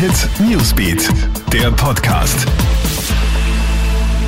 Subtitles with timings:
[0.00, 1.10] Hit Newsbeat,
[1.52, 2.46] der Podcast.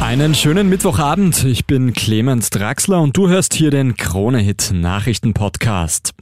[0.02, 1.45] Einen schönen Mittwochabend.
[1.45, 6.12] Ich bin Clemens Draxler und du hörst hier den Krone Hit Nachrichten Podcast.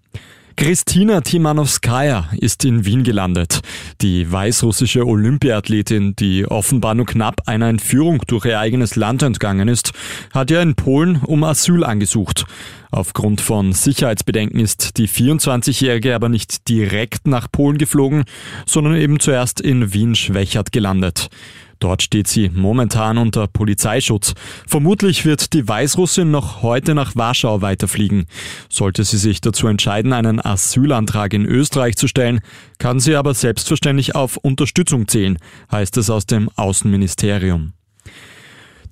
[0.61, 3.61] Kristina Timanowskaja ist in Wien gelandet.
[4.03, 9.93] Die weißrussische Olympiathletin, die offenbar nur knapp einer Entführung durch ihr eigenes Land entgangen ist,
[10.35, 12.45] hat ja in Polen um Asyl angesucht.
[12.91, 18.25] Aufgrund von Sicherheitsbedenken ist die 24-Jährige aber nicht direkt nach Polen geflogen,
[18.67, 21.31] sondern eben zuerst in Wien-Schwächert gelandet.
[21.81, 24.35] Dort steht sie momentan unter Polizeischutz.
[24.67, 28.27] Vermutlich wird die Weißrussin noch heute nach Warschau weiterfliegen.
[28.69, 32.41] Sollte sie sich dazu entscheiden, einen Asylantrag in Österreich zu stellen,
[32.79, 35.39] kann sie aber selbstverständlich auf Unterstützung zählen,
[35.73, 37.73] heißt es aus dem Außenministerium.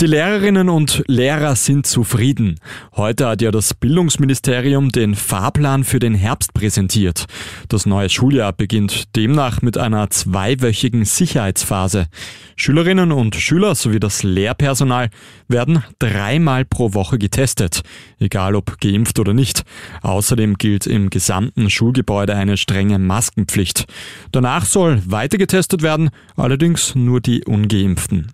[0.00, 2.60] Die Lehrerinnen und Lehrer sind zufrieden.
[2.94, 7.26] Heute hat ja das Bildungsministerium den Fahrplan für den Herbst präsentiert.
[7.66, 12.06] Das neue Schuljahr beginnt demnach mit einer zweiwöchigen Sicherheitsphase.
[12.54, 15.10] Schülerinnen und Schüler sowie das Lehrpersonal
[15.48, 17.82] werden dreimal pro Woche getestet,
[18.20, 19.64] egal ob geimpft oder nicht.
[20.02, 23.86] Außerdem gilt im gesamten Schulgebäude eine strenge Maskenpflicht.
[24.30, 28.28] Danach soll weiter getestet werden, allerdings nur die ungeimpften.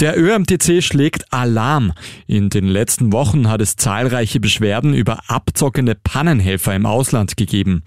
[0.00, 1.92] Der ÖMTC schlägt Alarm.
[2.26, 7.84] In den letzten Wochen hat es zahlreiche Beschwerden über abzockende Pannenhelfer im Ausland gegeben.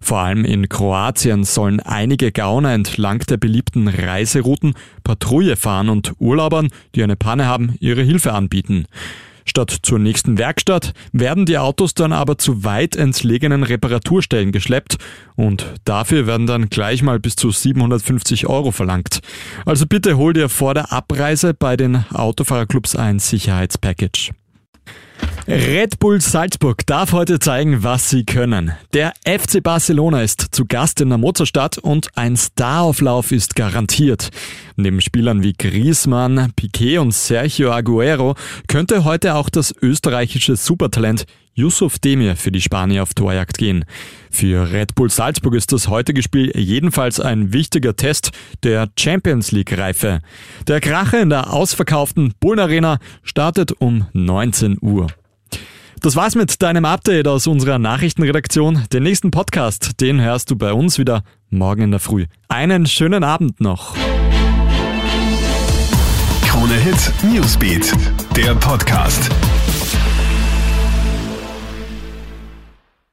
[0.00, 6.68] Vor allem in Kroatien sollen einige Gauner entlang der beliebten Reiserouten Patrouille fahren und Urlaubern,
[6.94, 8.86] die eine Panne haben, ihre Hilfe anbieten.
[9.48, 14.98] Statt zur nächsten Werkstatt werden die Autos dann aber zu weit entlegenen Reparaturstellen geschleppt
[15.36, 19.20] und dafür werden dann gleich mal bis zu 750 Euro verlangt.
[19.64, 24.32] Also bitte hol dir vor der Abreise bei den Autofahrerclubs ein Sicherheitspackage.
[25.50, 28.72] Red Bull Salzburg darf heute zeigen, was sie können.
[28.92, 34.28] Der FC Barcelona ist zu Gast in der Mozartstadt und ein Starauflauf ist garantiert.
[34.76, 38.34] Neben Spielern wie Griezmann, Piquet und Sergio Aguero
[38.66, 41.24] könnte heute auch das österreichische Supertalent
[41.54, 43.86] Yusuf Demir für die Spanier auf Torjagd gehen.
[44.30, 48.32] Für Red Bull Salzburg ist das heutige Spiel jedenfalls ein wichtiger Test
[48.64, 50.20] der Champions League Reife.
[50.66, 55.06] Der Krache in der ausverkauften Bullen Arena startet um 19 Uhr.
[56.00, 58.84] Das war's mit deinem Update aus unserer Nachrichtenredaktion.
[58.92, 62.26] Den nächsten Podcast, den hörst du bei uns wieder morgen in der Früh.
[62.48, 63.94] Einen schönen Abend noch.
[66.46, 67.92] Krone Hit Newsbeat,
[68.36, 69.30] der Podcast.